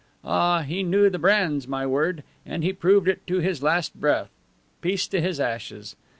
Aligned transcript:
Ah, 0.25 0.63
he 0.63 0.81
knew 0.81 1.11
the 1.11 1.19
brands, 1.19 1.67
my 1.67 1.85
word! 1.85 2.23
and 2.43 2.63
he 2.63 2.73
proved 2.73 3.07
it 3.07 3.21
to 3.27 3.37
his 3.37 3.61
last 3.61 3.93
breath! 3.93 4.31
Peace 4.81 5.07
to 5.07 5.21
his 5.21 5.39
ashes! 5.39 5.95